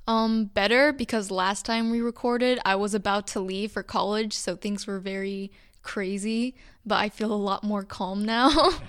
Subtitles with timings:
[0.07, 4.57] Um, better because last time we recorded, I was about to leave for college, so
[4.57, 5.51] things were very
[5.83, 6.55] crazy,
[6.85, 8.51] but I feel a lot more calm now.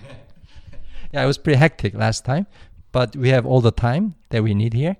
[1.13, 2.45] Yeah, it was pretty hectic last time,
[2.91, 4.97] but we have all the time that we need here.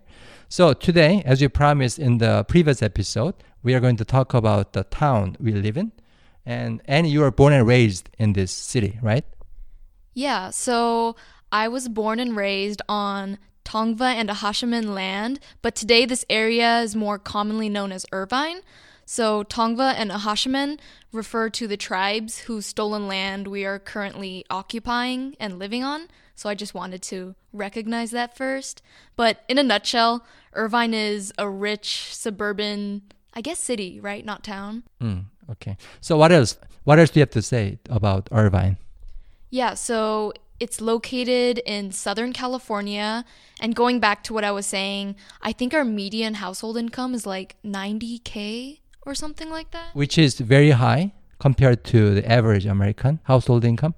[0.48, 4.72] So today, as we promised in the previous episode, we are going to talk about
[4.73, 5.92] the town we live in.
[6.45, 9.26] And Annie, you were born and raised in this city, right?
[10.14, 11.16] yeah, so
[11.52, 16.96] I was born and raised on Tongva and Acjachemen land, but today this area is
[16.96, 18.62] more commonly known as Irvine.
[19.06, 20.80] So Tongva and Acjachemen
[21.12, 26.08] refer to the tribes whose stolen land we are currently occupying and living on.
[26.36, 28.81] So I just wanted to recognize that first.
[29.16, 34.26] But in a nutshell, Irvine is a rich suburban, I guess city, right?
[34.26, 34.84] Not town.
[35.02, 35.78] Mm, okay.
[36.02, 36.58] So what else?
[36.84, 38.78] What else do you have to say about Irvine?
[39.50, 43.25] Yeah, so it's located in Southern California.
[43.59, 47.25] And going back to what I was saying, I think our median household income is
[47.25, 49.94] like 90K or something like that.
[49.94, 53.95] Which is very high compared to the average American household income.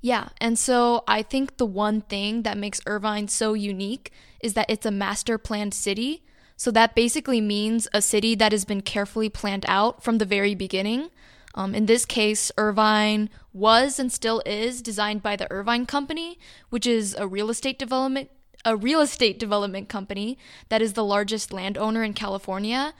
[0.00, 4.70] Yeah, and so I think the one thing that makes Irvine so unique is that
[4.70, 6.22] it's a master planned city.
[6.56, 10.54] So that basically means a city that has been carefully planned out from the very
[10.54, 11.10] beginning.
[11.54, 16.38] Um, in this case, Irvine was and still is designed by the Irvine Company,
[16.70, 18.30] which is a real estate development
[18.64, 20.36] a real estate development company
[20.68, 22.92] that is the largest landowner in California.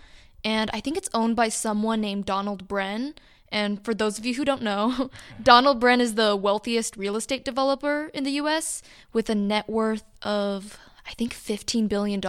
[0.45, 3.15] And I think it's owned by someone named Donald Bren.
[3.51, 5.11] And for those of you who don't know,
[5.43, 8.83] Donald Bren is the wealthiest real estate developer in the US
[9.13, 12.21] with a net worth of, I think, $15 billion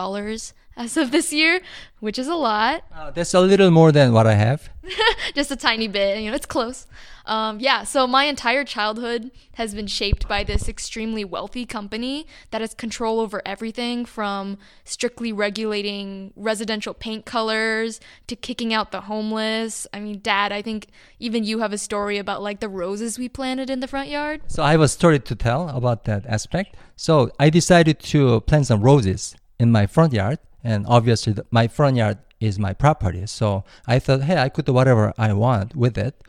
[0.80, 1.60] as of this year,
[2.00, 2.84] which is a lot.
[2.96, 4.70] Uh, that's a little more than what I have.
[5.36, 6.88] Just a tiny bit, you know, it's close.
[7.26, 12.62] Um, yeah, so my entire childhood has been shaped by this extremely wealthy company that
[12.62, 19.86] has control over everything from strictly regulating residential paint colors to kicking out the homeless.
[19.94, 20.88] I mean, Dad, I think
[21.20, 24.42] even you have a story about like the roses we planted in the front yard.
[24.48, 26.78] So I have a story to tell about that aspect.
[26.96, 31.68] So I decided to plant some roses in my front yard, and obviously the, my
[31.68, 33.26] front yard is my property.
[33.28, 36.24] So I thought, hey, I could do whatever I want with it,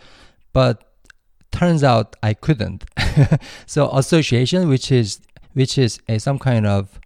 [0.52, 0.84] but
[1.52, 2.84] turns out I couldn't.
[3.66, 5.20] so association, which is
[5.52, 7.00] which is a, some kind of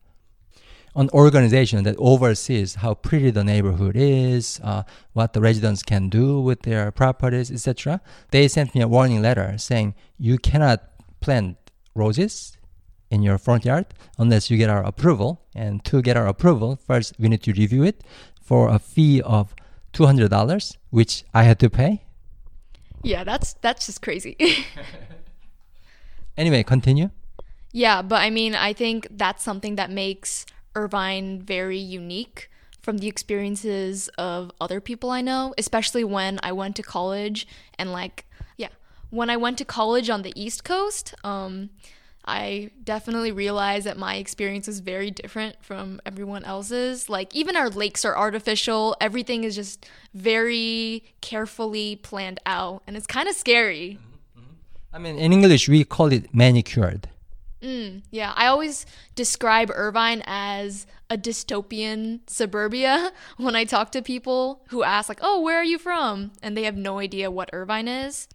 [0.97, 6.41] an organization that oversees how pretty the neighborhood is, uh, what the residents can do
[6.41, 8.01] with their properties, etc.
[8.31, 10.83] They sent me a warning letter saying you cannot
[11.21, 11.57] plant
[11.95, 12.57] roses
[13.15, 13.87] in your front yard
[14.19, 15.41] unless you get our approval.
[15.55, 18.03] And to get our approval, first we need to review it
[18.43, 19.55] for a fee of
[19.93, 22.03] two hundred dollars, which I had to pay.
[23.03, 24.37] Yeah, that's that's just crazy.
[26.37, 27.11] Anyway, continue.
[27.73, 32.51] Yeah, but I mean, I think that's something that makes Irvine very unique
[32.83, 37.47] from the experiences of other people I know, especially when I went to college
[37.79, 38.27] and like,
[38.57, 38.69] yeah,
[39.11, 41.71] when I went to college on the East Coast, um,
[42.25, 47.09] I definitely realized that my experience was very different from everyone else's.
[47.09, 53.07] Like, even our lakes are artificial, everything is just very carefully planned out, and it's
[53.07, 53.99] kind of scary.
[54.93, 57.09] I mean, in English, we call it manicured.
[57.61, 64.63] Mm, yeah, I always describe Irvine as a dystopian suburbia when I talk to people
[64.69, 66.33] who ask, like, oh, where are you from?
[66.43, 68.29] And they have no idea what Irvine is.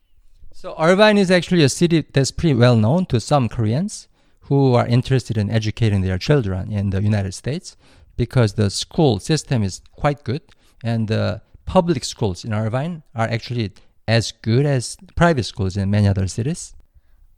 [0.53, 4.07] So Irvine is actually a city that's pretty well known to some Koreans
[4.41, 7.77] who are interested in educating their children in the United States
[8.17, 10.41] because the school system is quite good
[10.83, 13.71] and the public schools in Irvine are actually
[14.07, 16.73] as good as private schools in many other cities.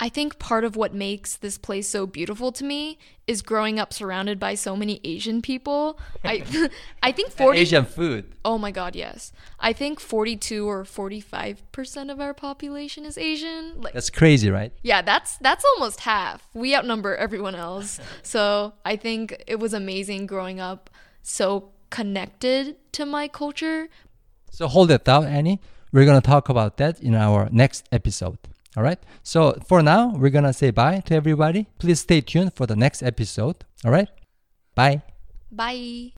[0.04, 3.94] I think part of what makes this place so beautiful to me is growing up
[3.94, 6.00] surrounded by so many Asian people.
[6.26, 6.44] I
[7.04, 8.26] I think 40 Asian food.
[8.44, 9.32] Oh my god, yes.
[9.60, 13.80] I think 42 or 45% of our population is Asian.
[13.80, 14.74] Like That's crazy, right?
[14.82, 16.50] yeah, that's that's almost half.
[16.56, 18.00] We outnumber everyone else.
[18.24, 20.90] So, I think it was amazing growing up
[21.22, 23.90] so connected to my culture.
[24.50, 25.60] So hold that thought, Annie.
[25.94, 28.38] We're gonna talk about that in our next episode.
[28.78, 29.00] All right.
[29.24, 31.68] So for now, we're gonna say bye to everybody.
[31.78, 33.66] Please stay tuned for the next episode.
[33.84, 34.10] All right.
[34.76, 35.02] Bye.
[35.52, 36.14] Bye.